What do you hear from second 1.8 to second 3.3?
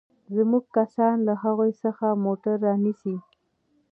څخه موټر رانيسي.